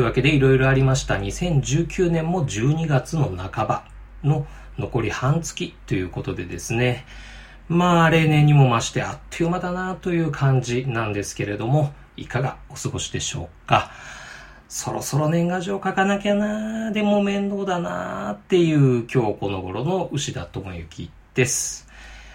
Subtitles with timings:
[0.00, 3.84] というわけでいろいろありました2019年も12月の半ば
[4.24, 4.46] の
[4.78, 7.04] 残り半月ということでですね、
[7.68, 13.90] まあ例年にも増してあっという間だなという感じなんですけれども、いかがお過ごしでしょうか？
[14.70, 21.86] そろそろ年賀状書かなきゃなでも面倒だなっていう今日この頃の牛田智之です。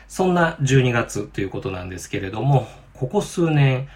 [0.07, 3.87] そんな12月ということなんですけれども、ここ数年、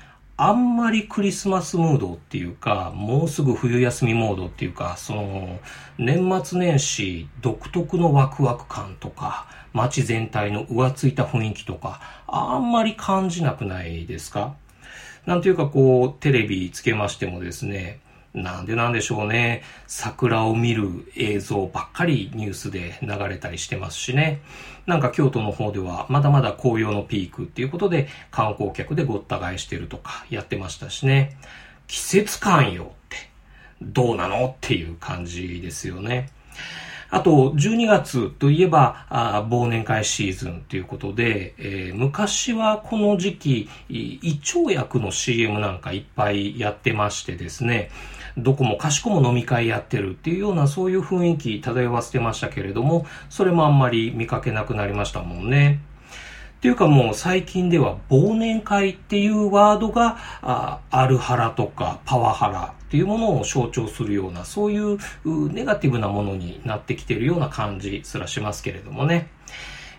[0.41, 5.59] あんまりクリスマスムードっていうか、もうすぐ冬休みモードっていうか、その、
[5.97, 14.55] 年末年始独特のワクワク感とか、街全体の浮ついた雰囲気とか、あんまり感じなくないですか？
[15.25, 17.99] なんていうかこう、テレビつけましてもですね、
[18.33, 19.63] なんでなんでしょうね。
[19.87, 24.41] 桜を見る映像ばっかりニュースで流れたりしてますしね。
[24.85, 31.37] なんか京都の方ではまだまだ紅葉のピークっていうことで観光客でごった返してるとかやってましたしね。
[31.87, 33.17] 季節感よって
[33.81, 36.29] どうなのっていう感じですよね。
[37.11, 47.89] あと、12月といえば、あ忘年会シーズンということで、えー、昔はこの時期、胃腸薬の CM なんかいっぱいやってましてですね、
[48.43, 55.81] どこもかしこも飲み会やってるっていうようなそういう雰囲気漂わせてましたけれども、それもあんまり見かけなくなりましたもんね。
[56.59, 64.97] っていうかもう最近では忘年会っていうワードがあアルハラとかパワハラっていうものを象徴するようなそういう
[65.53, 69.29] ネガティブなものになってきてるような感じすらしますけれどもね。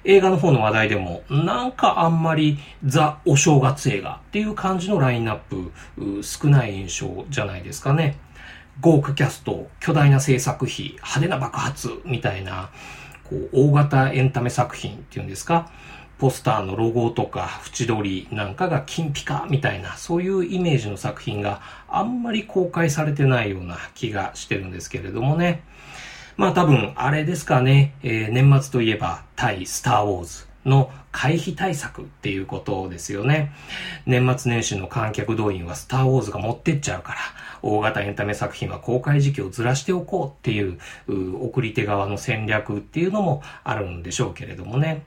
[0.05, 5.73] 映画の方の話題でもなんかあんまりザ・お正月映画っていう感じのラインナップ
[6.23, 8.17] 少ない印象じゃないですかね。
[8.81, 12.71] 豪華キャスト、巨大な制作費、派手な爆発みたいな
[13.25, 15.71] こう大型エンタメ作品っていうんですか？
[16.19, 25.63] ポスターのロゴとか縁取りなんかが金ピカみたいな、そういうイメージの作品があんまり公開されてないような気がしてるんですけれどもね。
[26.37, 33.53] まあ多分、あれですかね、えー、年末といえば、対スターウォーズの回避対策っていうことですよね。
[34.07, 37.19] 年末年始の観客動員はスターウォーズが持ってっちゃうから、
[37.63, 40.79] 大型エンタメ作品は公開時期をずらしておこうっていう、
[41.09, 45.03] う送り手側の戦略っていうのもあるんでしょうけれどもね。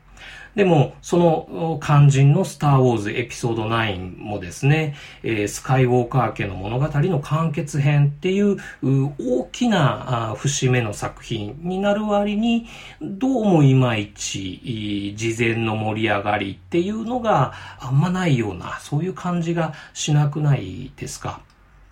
[0.55, 12.67] でも、その肝心のスターウォーズエピソード9もですね、えー、スカイウォーカー家の物語の完結編っていう大きな節目の作品になる割に、
[13.01, 21.41] どうもいまいち事前の盛り上がりっていうのがあんまないような、そういう感じがしなくないですか。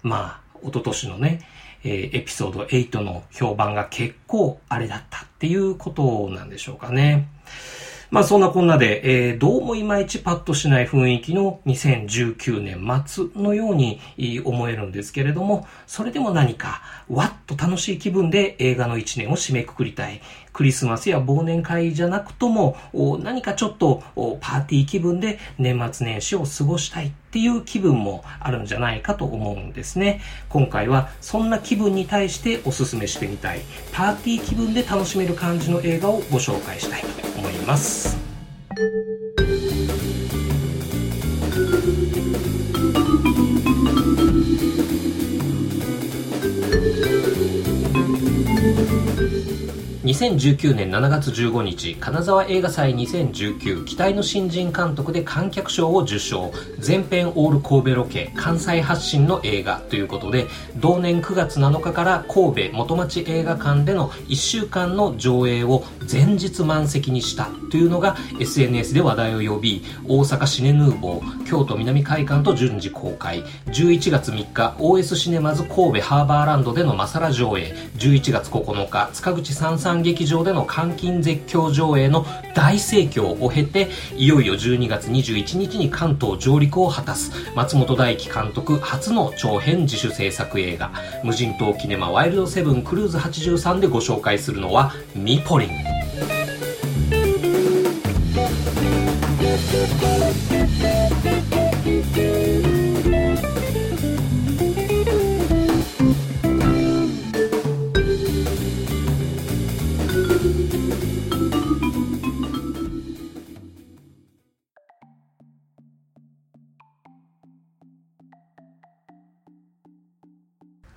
[0.03, 1.41] まあ、一昨年のね、
[1.83, 7.27] えー、エピソード8の評判が結構あれだったっていうことなんでしょうかね。
[8.11, 14.01] まあそんなこんなで、えー、どうもいまいちパッとしない雰囲気の2019年末のように
[14.43, 20.21] 思えるんですけれども、それでも何かわっと楽しい気分で映画の一年を締めくくりたい。
[20.53, 22.77] クリスマスや忘年会じゃなくとも、
[23.23, 24.03] 何かちょっと
[24.41, 30.21] パーティー気分で年末年始を過ごしたいっていう気分もあるんじゃないかと思うんですね。
[30.49, 33.61] 今回はそんな気分に対しておすすめしてみたい、
[33.91, 38.17] パーティー気分で楽しめる感じの映画をご紹介したいと思います。
[50.03, 56.51] 2019年7月15日、金沢映画祭2019期待の新人監督で観客賞を受賞。
[56.79, 60.47] 全編オール神戸ロケ、関西発信の映画ということで、
[60.77, 87.31] 同年9月7日から神戸元町映画館での1週間の上映を前日満席にしたというのが SNS で話題を呼び、大阪シネヌーボー、京都南会館と順次公開、11月3日 OS シネマズ神戸ハーバーランドでのマサラ上映、11月9日塚口三三劇場での監禁絶叫上映の大盛況を経ていよいよ12月21日に関東上陸を果たす。
[87.55, 90.91] 松本大輝監督初の長編自主制作映画。
[91.23, 96.40] 無人島キネマワイルドセブンクルーズ83でご紹介するのはミポリン。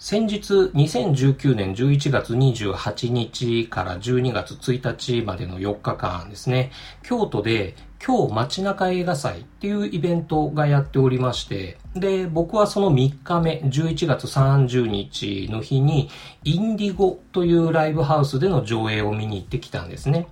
[0.05, 6.73] 先日2019年11月28日から12月1日までの4日間ですね、
[7.03, 7.75] 京都で
[8.07, 16.11] 今日街中映画祭っていうイベントがやっておりまして、で、僕はその3日目、11月30日の日に、
[16.45, 20.27] インディゴというライブハウスでの上映を見に行ってきたんですね。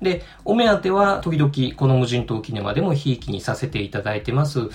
[0.00, 4.70] で、お目当ては時々この無人島キネマでもひいきにさせていただいてます、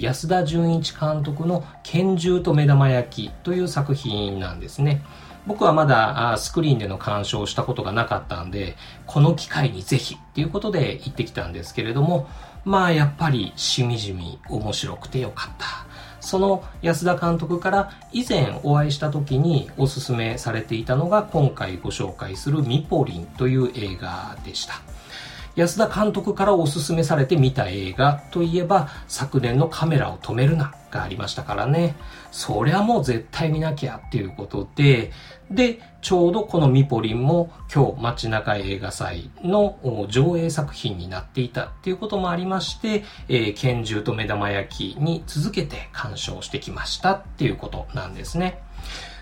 [0.00, 5.02] 安田純一監督の拳銃と目玉焼きという作品なんですね。
[5.46, 12.28] 僕はまだスクリーンでの鑑賞をしたことがなかったんで、この機会にぜひっていうことで行ってきたんですけれども、
[12.64, 15.66] まあやっぱりしみじみ面白くてよかった。
[16.20, 24.74] その安田監督から以前お会いした時におすすめされていたのが今回ご紹介するミポリンという映画でした。
[25.54, 31.94] 安田監督からおすすめされて見た映画といえば昨年のカメラを止めるながありましたからね。
[32.30, 35.12] そりゃもう絶対見なきゃっていうことで、
[35.50, 48.62] で、ちょうどこのミポリンも今日街中映画祭の上映作品になっていたっていうこともありまして、えー、拳銃と目玉焼きに続けて鑑賞してきましたっていうことなんですね。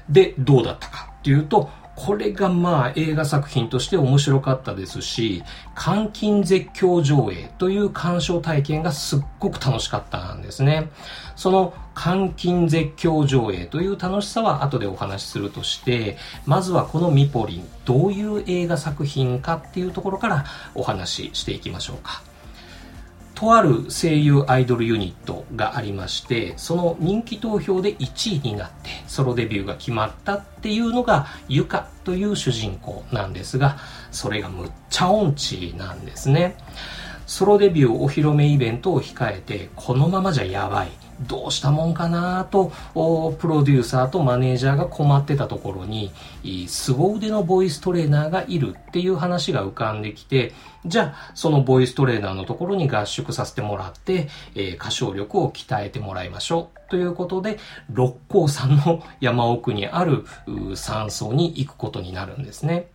[0.09, 5.43] で、どうだったかっていうと、これがまあ映画作品として面白かったですし、
[5.77, 10.91] 監禁絶叫上映という鑑賞体験がすっごく楽しかったんですね。
[11.37, 16.17] その監禁絶叫上映という楽しさは後でお話しするとして、
[16.47, 20.45] まずはこのミポリン、どういう映画作品かっていうところから
[20.75, 22.23] お話ししていきましょうか。
[23.41, 33.79] とある声優アイドルユニットがありまして、その人気投票で1位になってソロデビューが決まったっていうのがユカという主人公なんですが、
[34.13, 36.55] それがむっちゃ音痴なんですね。
[37.27, 40.89] ソロデビューお披露目イベントを控えて、このままじゃやばい。
[41.27, 46.11] どうしたもんかなと、プロデューサーとマネージャーが困ってたところに、
[46.67, 50.53] 凄腕のボイストレーナーがいるっていう話が浮かんできて、
[50.87, 56.91] じゃあ、そのボイストレーナーのところに合宿させてもらって、えー、歌唱力を鍛えてもらいましょう。
[56.91, 57.59] ということで、
[57.93, 60.25] 六甲山の山奥にある
[60.75, 62.89] 山荘に行くことになるんですね。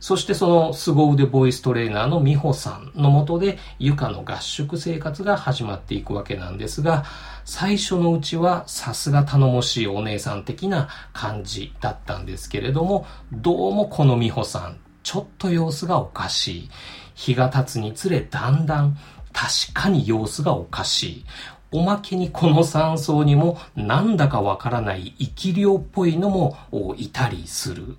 [0.00, 7.04] そしてその凄腕ボイストレーナーの美穂さんのもとで、ゆかの合宿生活が始まっていくわけなんですが、
[7.44, 16.70] 最初のうちはさすが頼もしいお姉さん的な感じだったんですけれども、どうもこの美穂さん、ちょっと様子がおかしい。
[17.14, 18.96] 日が経つにつれだんだん
[19.34, 21.24] 確かに様子がおかしい。
[21.72, 26.56] おまけにこの山荘にもなんだかわからない生き量っぽいのも
[26.96, 27.96] いたりする。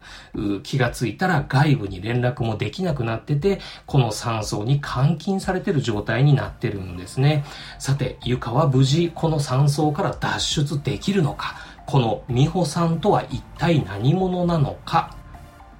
[0.63, 7.45] 気がついたら外部に連絡もできなくなってて、この山荘に監禁されてる状態になってるんですね。
[7.79, 15.15] さて、ゆかは無事この山荘から脱出できるのかこの美穂さんとは一体何者なのか？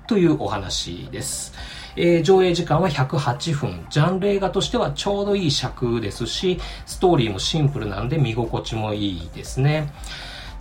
[0.07, 1.53] というお話です。
[1.95, 3.85] えー、上映時間は108分。
[3.89, 9.91] ジャンル映画としてはちょうどいい尺ですし、ストーリーもシンプルなんで見心地もいいですね。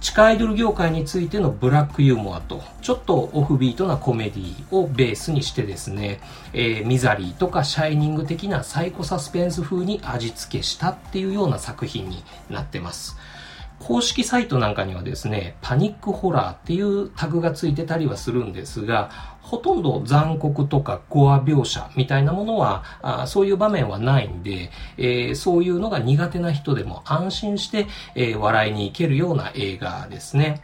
[0.00, 6.21] 地下アイドル業界についてのブラックユーモアと、ちょっとオフビートなコメディをベースにしてですね、
[6.55, 13.19] えー、ミザリーとかシャイニング的なサイコサスペンス風に味付けしたっていうような作品になってます。
[13.79, 19.11] 公式サイトなんかにはですね、パニックホラーっていうタグがついてたりはするんですが、
[19.50, 30.63] ほとんど残酷とかゴア描写みたいなものは、あそういう場面はないんで、えー、そういうのが苦手な人でも安心して、えー、笑いに行けるような映画ですね。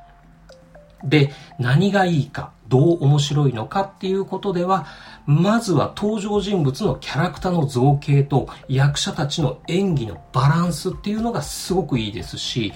[1.07, 4.87] で、何がいいか、どう面白いのかっていうことでは、
[5.25, 12.73] まずは登場人物のキャラクターの造形と役者たちの演技のバランスっていうのがすごくいいですし、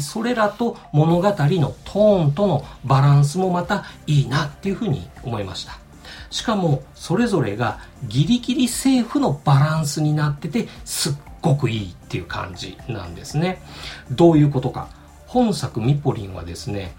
[0.00, 1.32] それらと物語の
[1.84, 5.78] トーンとのバランスもまたいいなっていうふうに思いました。
[6.30, 13.62] しかも、それぞれがギリギリセーフのバランスになってて、すっごくいいっていう感じなんですね。
[14.10, 14.88] どういうことか。
[15.26, 16.94] 本作ミポリンはですね、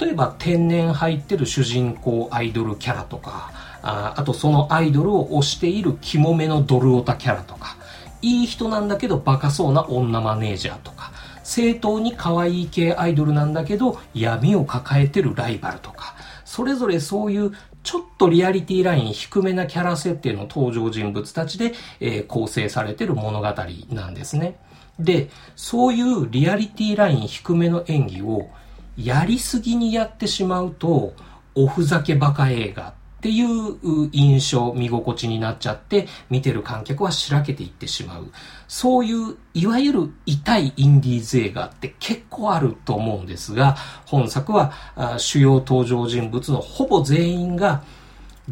[0.00, 7.76] 例えば天然入ってる主人公アイドルキャラとか、ああとそのアイドルを推している肝めのドルオタキャラとか、
[8.22, 11.12] いい人なんだけどバカそうな女マネージャーとか、
[11.42, 16.14] 正当に可愛い系アイドルなんだけど闇を抱えてるライバルとか、
[16.44, 23.54] それぞれそういうちょっとリアリティライン低めなキャラ設定の登場人物たちで、えー、構成されてる物語
[23.90, 24.56] なんですね。
[24.98, 28.48] で、そういうリアリティライン低めの演技を
[28.96, 31.14] やりすぎにやってしまうと、
[31.54, 38.30] おふざけバカ映画っていう印象、見心地になっちゃって、見てる観客はしらけていってしまう。
[38.68, 44.72] そういう、いわゆる痛いインディーズ映画って結構あると思うんですが、本作は
[45.16, 47.82] 主要登場人物のほぼ全員が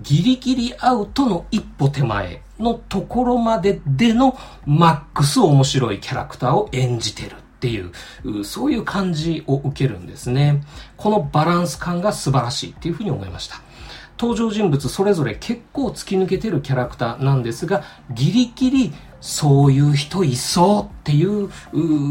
[0.00, 10.64] ギリギリアウトの一歩手前のところまででのマックス面白いキャラクターを演じてるっていう、そういう感じを受けるんですね。
[10.96, 13.62] このバランス感が素晴らしいっていうふうに思いました。
[14.18, 18.92] 登場人物それぞれ結構突き抜けてるキャラクターなんですが、ギリギリ
[19.22, 21.48] そういう人いそうっていう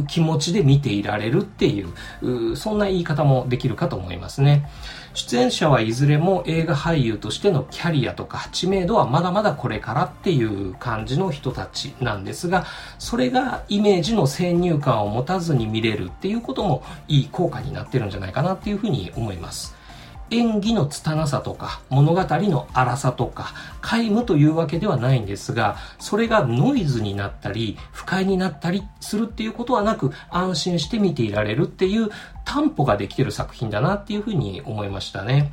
[0.08, 4.68] 気持ちで見ていられるっていうそんな言い方もできるかと思いますね。
[5.14, 12.66] 出演者はいずれも映画俳優としてのキャリアとか知名度はまだまだこれからっていう感じの人たちなんですが、
[12.98, 19.76] それがイメージの先入観を持たずに見れるっていうこともいい効果になってるんじゃないかなっていうふうに思います。
[20.32, 32.10] 演技の拙さとか物語の荒さとか皆無というわけではないんですがそれがノイズになったり不快になったりするっていうことはなく安心して見ていられるっていう
[32.46, 35.52] 担保ができてる作品だなっていうふうに思いましたね。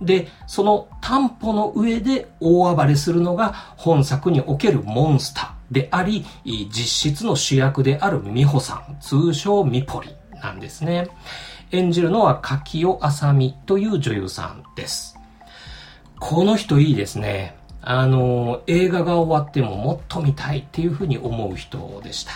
[0.00, 10.10] で、その担保の上で大暴れするのが本作におけるモンスターであり、実質の主役である美穂さん、通称ミポリ
[10.40, 11.08] なんですね。
[11.72, 15.16] 演じるのは柿尾あさみという女優さんです。
[16.18, 17.56] この人いいですね。
[17.82, 22.32] あの、映画が終わってももっと見たいっていうふうに思う人でした。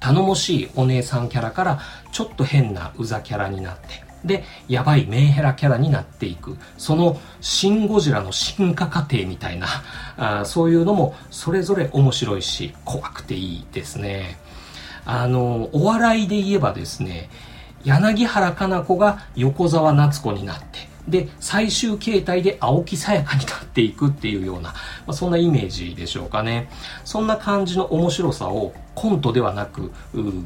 [0.00, 1.80] 頼もしいお姉さんキャラから
[2.12, 6.56] ちょっと変なうざキャラになって、で、やばいメンヘラキャラになっていく。
[6.76, 9.66] そのシン・ゴジラの進化過程みたいな、
[10.16, 14.38] あそういうのもそれぞれ面白いし、怖くていいですね。
[15.04, 17.30] あの、お笑いで言えばですね、
[17.88, 24.74] 柳原加奈子が横澤夏子になって、で、最終形態で青木さやかになっていくっていうような、ま
[25.08, 26.68] あ、そんなイメージでしょうかね。
[27.04, 29.90] そんな感じの面白さをコントではなく、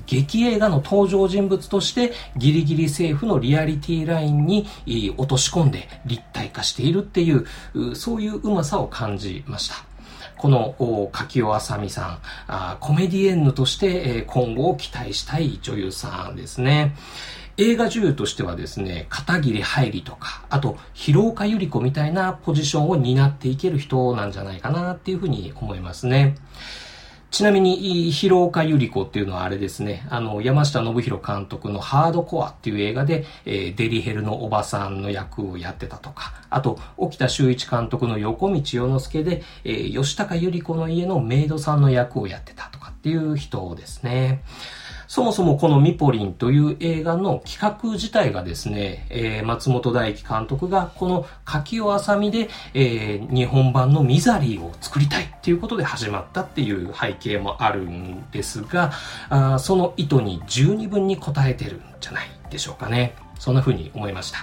[0.07, 4.69] 劇映画の登場人物としてギリギリセーフのリアリティラインに
[5.17, 7.45] 落とし込んで立体化しているっていう、
[7.97, 9.92] そういううまさを感じました。
[10.43, 12.19] この柿尾あさみさん
[12.49, 16.97] あコメディエンヌとしてえ今後を期待したい女優さんですね。
[17.59, 26.35] 映画女優としてはですね、片桐入りとか、あと、広岡百合子みたいなポジションを担っていける人なんじゃないかなっていうふうに思いますね。
[27.33, 44.43] ちなみに、広岡百合子っていうのはあれですね、あの、山下信弘監督のハードコアっていう映画で、えー、デリヘルのおばさんの役をやってたとか、あと、沖田修一監督の横道洋之助で、えー、吉高百合子の家のメイドさんの役をやってたとかっていう人ですね。
[45.13, 58.91] そもそもこのミポリンという映画の企画自体がですね、えー、松本大樹監督がこの柿尾あさみで、えー、日本版のミザリーを作りたいっていうことで始まったっていう背景もあるんですが、
[59.29, 63.15] あその意図に十二分に応えてるんじゃないでしょうかね。
[63.43, 64.39] そんな風に思いました。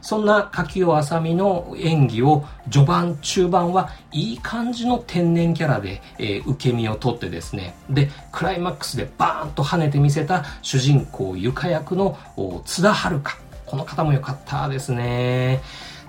[0.00, 12.16] そんな柿尾あさみの演技を序盤、中盤はいい感じの天然キャラで、えー、受け身を取ってですね、で、クライマックスでバーンと跳ねてみせた主人公ゆか役の
[12.64, 13.20] 津田遥
[13.66, 15.60] この方も良かったですね。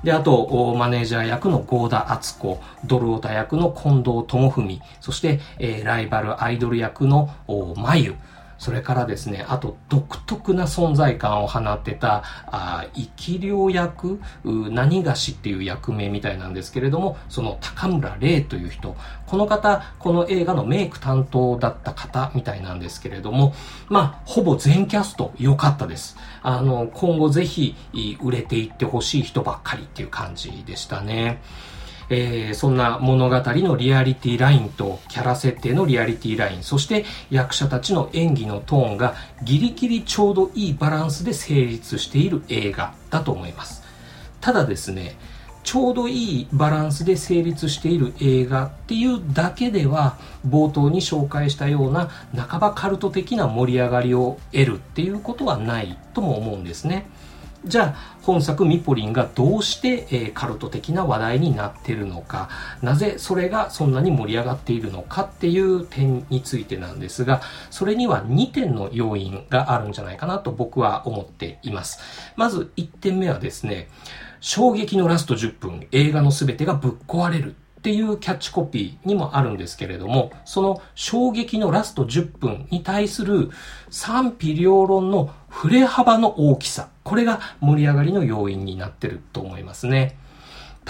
[0.05, 7.29] で、あと、マネージャー役の郷田敦子、ドルオタ役の近藤智文、そして、えー、ライバルアイドル役の
[7.75, 8.15] まゆ、
[8.59, 23.53] それからですね、あと独特な存在感を放ってた、あ生き量役、何がしっていう役名みたいなんですけれども、その高村玲という人、この方、この映画のメイク担当だった方みたいなんですけれども、
[23.87, 26.17] まあ、ほぼ全キャスト良かったです。
[26.43, 27.75] あの、今後ぜひ
[28.21, 31.41] 売れていってほしい人ばっかりっていう感じでしたね。
[32.09, 43.83] えー、そんな物語のリアリティラインとキャラ設定のリアリティライン、そして役者たちの演技のトーンがギリギリちょうどいいバランスで成立している映画だと思います。
[44.41, 45.15] ただですね、
[45.63, 57.07] ちょうどいいバランスで成立している映画っていうだけでは冒頭に紹介したような半ばカルト的な盛り上がりを得るっていうことはないとも思うんですね。
[57.69, 62.49] じゃあ本作ミポリンがどうして、えー、カルト的な話題になってるのか。
[62.81, 71.99] なぜそれがそんなに盛り上がっているのかっていう点についてなんですがそれには2点の要因があるんじゃないかなと僕は思っています。
[72.35, 73.87] まず1点目はですね
[74.41, 75.87] 衝撃のラスト10分。
[75.91, 83.51] 映画の全てがぶっ壊れるっていうキャッチコピーにもあるんですけれども、その衝撃のラスト10分に対する
[83.89, 90.17] 賛否両論の振れ幅の大きさ、これが盛り上がりの要因になってると思いますね。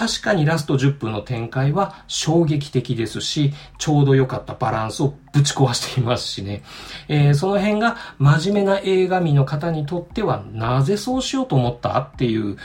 [0.00, 6.62] 確かにラスト10分の展開は衝撃的ですし、ちょうど良かったバランスをぶち壊していますしね。
[7.08, 12.56] えー、その辺が真面目な映画見の方にとっては、なぜそうしようと思ったっていう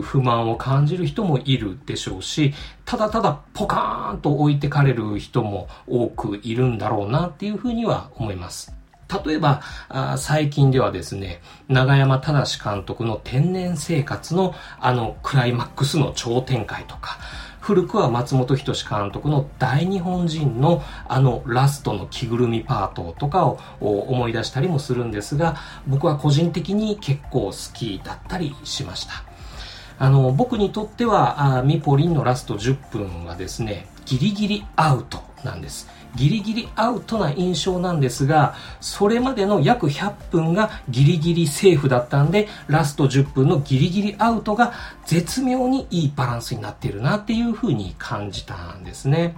[0.00, 2.54] 不満を感じる人もいるでしょうし、
[2.86, 8.77] ただただポカーンと置いてかれる人も多くいるんだろうなっていうふうには思います。
[9.24, 9.62] 例えば、
[10.18, 17.18] 最近ではですね、長山正監督の天然生活のあのクライマックスの超展開とか、
[17.60, 29.24] 古くは松本人志監督の大日本人のあのラストの着ぐるみパートとかを思い出したりもするんですが、僕は個人的に結構好きだったりしました。
[29.98, 35.88] あの、僕にとっては、ミポリンのラスト10分はですね、ギリギリアウトなんです。
[36.16, 44.72] ギリギリアウトな印象なんですが、それまでの約100分がギリギリセーフだったんで、ラスト10分のギリギリアウトが
[45.06, 49.36] 絶妙にいいバランスになっているなっていうふうに感じたんですね。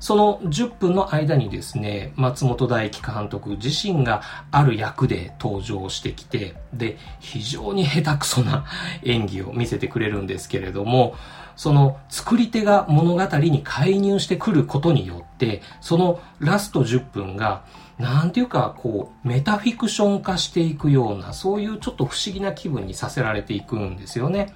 [0.00, 8.66] その10分の間にですね、松本大輝監督自身がある役で登場してきて、で、非常に下手くそな
[9.02, 11.14] 演技を見せてくれるんですけれども、
[11.56, 17.64] その作り手が物語に介入してくることによって、そのラスト10分が、
[17.98, 24.52] なんていうか、こう、メタフィクション化していくような、そういうちょっと不思議な気分にさせられていくんですよね。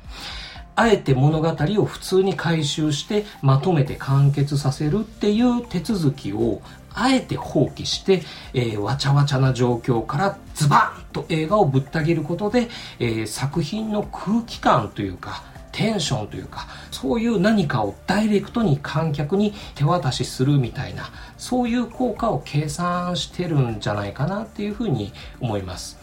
[0.77, 6.62] あえて物語を普通に回収してまとめて完結させるっていう手続きを
[6.95, 8.23] あえて放棄して、
[8.55, 26.00] えー、わちゃわちゃな状況からズバンと映画をぶった切ることで、えー、作品の空気感というか、テンションというか、そういう何かをダイレクトに観客に手渡しするみたいな、そういう効果を計算してるんじゃないかなっていうふうに思います。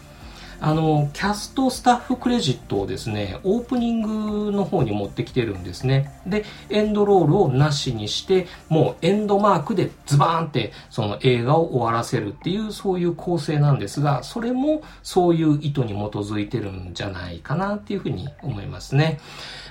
[0.60, 6.20] あの、キャストスタッフクレジットをですね、オープニングの方に持ってきてるんですね。
[6.26, 19.20] で、エンドロールをなしにして、もうエンドマークでズバーンってその映画を終わらせるっていう、そういう構成なんですが、それもそういう意図に基づいてるんじゃないかなっていうふうに思いますね。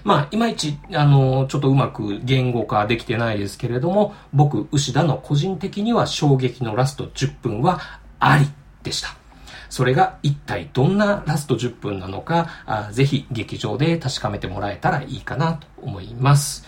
[0.06, 7.82] まあ、いまいち、あの、ちょっとうまく言語化できてないですけれども、僕、牛田の個人的には衝撃のラスト10分は
[8.20, 8.48] あり
[8.84, 9.27] でした。
[9.70, 12.48] それが一体どんなラスト10分なのか、
[12.92, 16.66] ぜひ劇場で確かめてもらえたらいいかなと思います。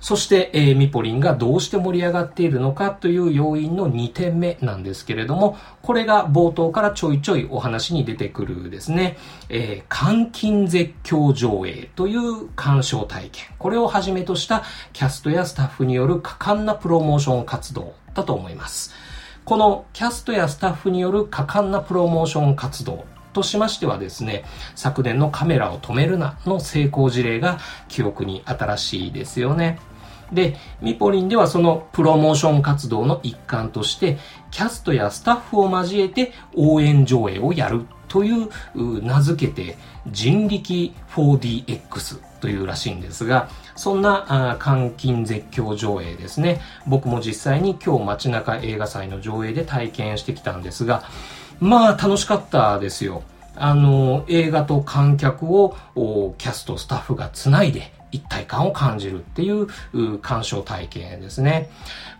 [0.00, 9.18] そして、えー、ミポリンがどうして盛り上がっているのかという要因の2点目なんですけれども、これが冒頭からちょいちょいお話に出てくるですね、
[9.50, 13.44] えー、監禁絶叫上映という鑑賞体験。
[13.58, 18.94] これをはじめとしたキャストやスタッフによる果敢なプロモーション活動だと思います。
[19.50, 24.44] このキャストやスタッフによる果敢なプロモーション活動としましてはですね、
[24.76, 27.58] 昨年のカメラを止めるなの成功事例が
[27.88, 29.80] 記憶に新しいですよね。
[30.32, 34.18] で、ミポリンではそのプロモーション活動の一環として、
[34.52, 38.48] キャストやスタッフを交えて応援上映をやるという
[39.04, 43.48] 名付けて人力 4DX というらしいんですが、
[43.80, 46.60] そんな監禁絶叫上映ですね。
[46.86, 51.02] 僕も実際に今日街中映画祭の上映で体験してきたんですが、
[51.60, 53.22] まあ楽しかったですよ。
[53.56, 55.74] あの、映画と観客を
[56.36, 59.68] キャスト、スタッフがつないで一体感を感じるっていう
[60.18, 61.70] 鑑賞体験ですね。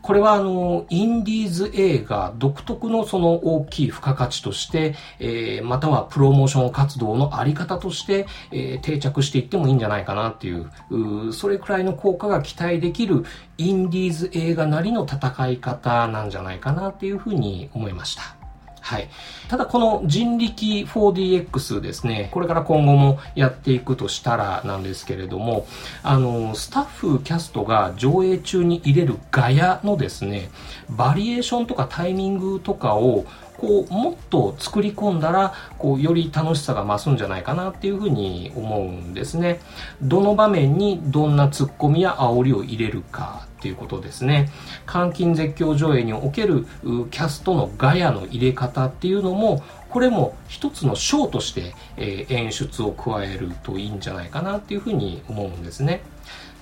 [0.02, 13.24] これはあの、インディーズ映画独特のその大きい付加価値として、えー、またはプロモーション活動のあり方として、えー、定着していってもいいんじゃないかなっていう、うそれくらいの効果が期待できる
[13.58, 18.39] インディーズ映画なりの戦い方なんじゃないかなっていうふうに思いました。
[18.80, 19.08] はい。
[19.48, 25.66] ただこの人力 4DX ですね、これから今後もやっていくとしたらなんですけれども、
[26.02, 30.50] あの、スタッフ、キャストが上映中に入れるガヤのですね、
[30.88, 33.24] バリエーションとかタイミングとかを
[33.60, 39.60] こう、もっと作り込んだら、こう、より楽しさが増すんじゃないかなっていうふうに思うんですね。
[40.00, 44.50] どの場面にどんなツッコミや煽りを入れるかっていうことですね。
[44.90, 46.66] 監禁絶叫上映における
[47.10, 56.00] キャストのガヤの入れ方っていうのも、これも一つのショーとして、えー、演出を加えるといいんじゃないかなっていうふうに思うんですね。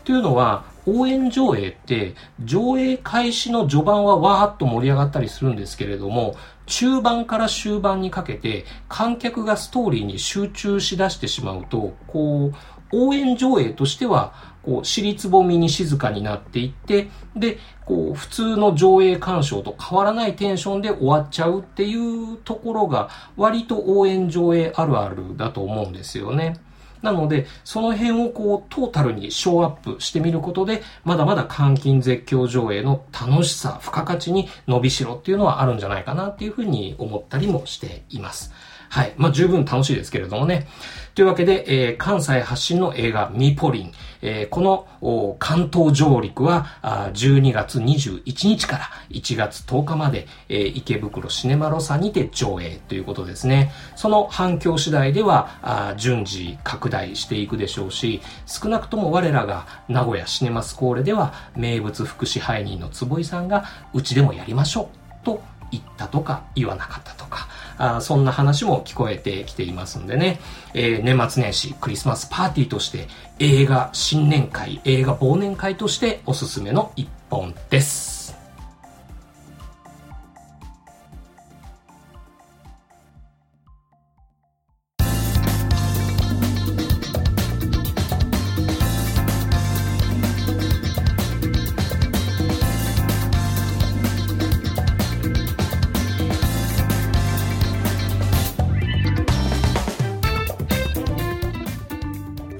[0.04, 6.34] というのは、応援上映って、上映開始の序盤はわーっと盛り上がったりするんですけれども、
[6.66, 12.54] 中盤から終盤にかけて、観客がストーリーに集中しだしてしまうと、こう、
[12.90, 14.32] 応援上映としては、
[14.68, 26.60] こう、尻つぼみに静かになっていって、で、こう、普通の上映鑑賞と変わらないテンションで終わっちゃうっていうところが、割と応援上映あるあるだと思うんですよね。
[27.00, 38.52] なので、その辺をこう、トータルにショーアップしてみることで、まだまだ監禁絶叫上映の楽しさ、付加価値に伸びしろっていうのはあるんじゃないかなっていうふうに思ったりもしています。
[38.88, 39.14] はい。
[39.16, 40.66] まあ、十分楽しいですけれどもね。
[41.14, 43.92] というわけで、えー、関西発信の映画ミポリン。
[44.22, 44.60] えー、こ
[45.00, 53.72] の関東上陸はあ12月21日から1月10日まで、えー、池袋シネマロサにて上映ということですね。
[53.96, 64.90] その反響次第ではあ順次拡大していくでしょうし、少なくとも我らが名古屋シネマスコーレでは名物副支配人の坪井さんがうちでもやりましょ
[65.22, 70.40] うと言ったとか言わなかったとか、あそんな話も聞こえてきていますんでね、
[70.74, 78.17] えー、年末年始クリスマスパーティーとして映画新年会、映画忘年会としておすすめの一本です。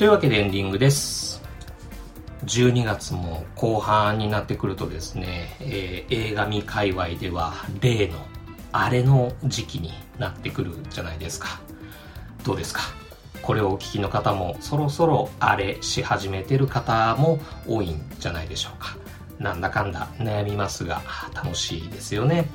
[0.09, 1.43] いうわけでエンディングです。
[2.47, 8.17] 12月も後半になってくるとですね、えー、映画見界隈では例の
[8.73, 11.61] あれの時期になってくるじゃないですか。
[12.43, 12.81] どうですか？
[13.43, 18.97] これをお聞きの方もそろそろあれし始めてる方も多いんじゃないでしょうか。
[19.39, 21.03] なんだかんだ悩みますが
[21.35, 22.49] 楽しいですよね。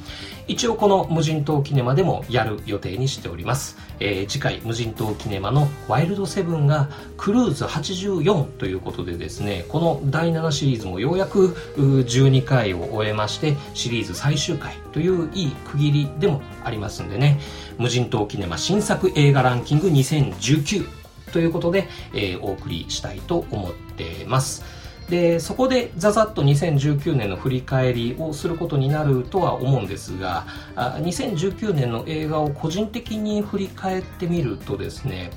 [0.47, 3.77] 一応この無人島キネマでもやる予定にしております。
[3.99, 17.39] えー、次回無人島キネマのワイルドセブンがクルーズ84ということでですね、この第7シリーズもようやく12回を終えましてシリーズ最終回といういい区切りでもありますんでね、
[17.77, 24.82] 無人島キネマ新作映画ランキング2019ということで、えー、お送りしたいと思ってます。
[25.09, 35.31] でそこでざざっと2019年の振り返りをすることになるとは思うんですがあ2019年の映画を個人的に振り返ってみるとですね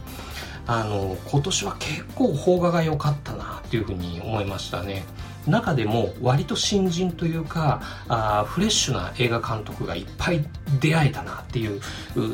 [0.67, 5.05] あの今年は結構邦画が良かったなっていうふうに思いましたね。
[5.47, 10.45] 中でも割と新人というかあフレッシュな映画監督がいっぱい
[10.81, 11.81] 出会えたなっていう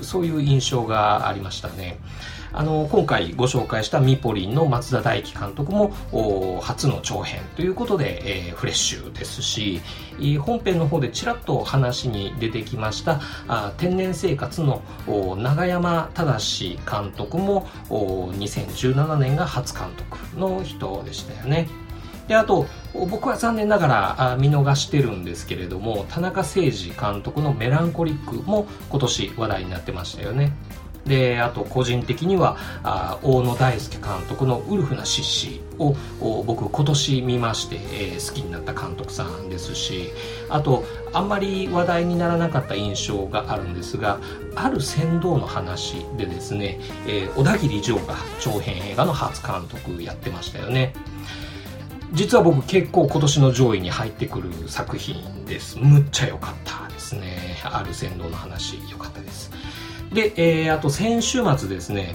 [0.02, 1.98] そういう印象がありましたね。
[2.54, 5.92] あの今回ご紹介したミポリンの松田大樹監督も
[6.60, 9.80] 初の長編ということで、えー、フレッシュですし
[10.40, 21.68] 本編の方でちらっと話に出てきましたあ天然生活の永山正監督も2017年が初監督の人でしたよね。
[22.28, 23.86] であと僕は残念なが
[24.18, 30.52] ら見逃してるんですけれども田中誠二監督の「メランコリック」も今年話題になってましたよね。
[31.06, 35.96] であと個人的にはあ大野大輔監督の「ウルフな獅子を」
[36.46, 40.10] 僕今年見まして、えー、好きになった監督さんですし
[40.48, 44.18] あとあんまり話題にならなかった印象があるんですが
[44.54, 50.94] ある船頭の話でですね、えー、小田切丈が長編映画の初監督やってましたよね。
[52.12, 55.78] 実は僕結構今年の上位に入ってくる作品です。
[55.78, 57.56] むっちゃ良かったですね。
[57.64, 59.50] ある船頭の話良かったです。
[60.12, 62.14] で、えー、あと先週末ですね、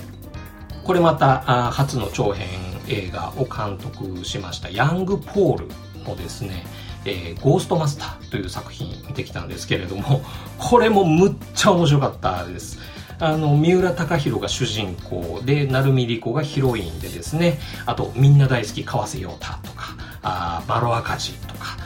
[0.84, 2.48] これまたあ初の長編
[2.88, 5.68] 映画を監督しましたヤング・ポール
[6.06, 6.66] のですね、
[7.06, 10.22] えー、ゴーストマスターという作品見てきたんですけれども、
[10.58, 12.80] これもむっちゃ面白かったです。
[13.20, 21.78] あの、三浦貴大が主人公で、成海莉子がヒロインでですね、あと、みんな大好き川瀬陽太とか、あバロアカジとか、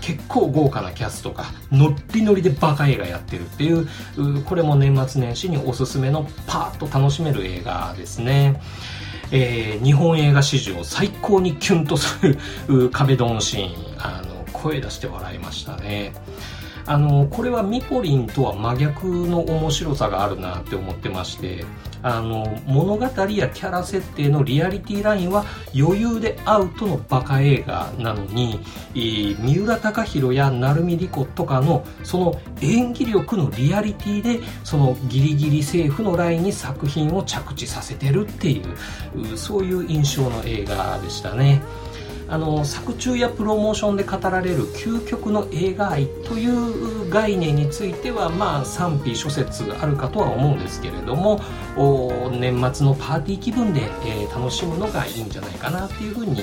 [0.00, 3.86] 結構豪華なキャストがノリノリでバカ映画やってるっていう
[4.44, 8.60] これも年末年始におすすめのパーッと楽しめる映画ですね。
[9.32, 12.18] えー、日本映画史上最高にキュンとす
[12.68, 16.12] る壁ドンシーンあの声出して笑いましたね。
[16.86, 21.64] あのこれはミポリンとは真逆の面白さがあるなって思ってまして
[22.02, 25.44] あの物語やキャラ設定のリアリティラインは
[25.76, 28.60] 余裕でアウトのバカ映画なのに、
[28.94, 41.60] 三浦貴大や成海莉子とかのその演技力のリアリティでそのギリギリセーフのラインに作品を着地させてるっていうそういう印象の映画でしたね。
[42.28, 51.40] あの作中やプロモーションで語られる究極の映画愛という概念についてはまあ賛否諸説あるかとは思うんですけれども
[52.32, 56.42] 年末のパーティー気分で、えー、楽しむのがいいんじゃないかなっていうふうに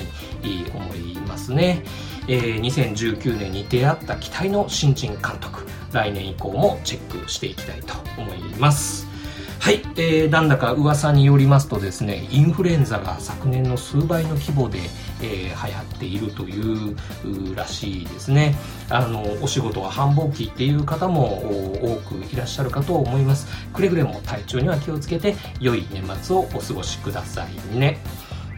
[0.74, 1.84] 思いますね、
[2.28, 5.64] えー、2019年に出会った期待の新人監督。
[5.94, 9.13] 来年以降もチェックしていきたいと思います。
[9.60, 14.78] はい、えー、なんだか噂によりますとですね、インフルエンザが昨年の数倍の規模で、
[15.22, 18.54] えー、流行っているというらしいですね。
[18.90, 21.38] あの、お仕事は繁忙期っていう方も
[21.82, 23.46] 多くいらっしゃるかと思います。
[23.72, 27.98] くれぐれも体調には気をつけて、良い年末をお過ごしくださいね。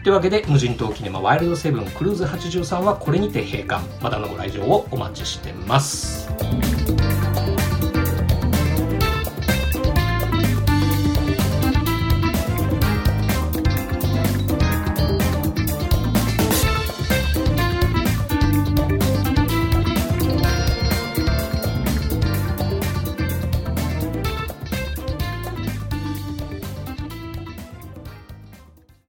[0.03, 3.81] というわけで、無人島キネマワイルドセブンクルーズ83はこれにて閉館。
[4.01, 6.29] またのご来場をお待ちしてます。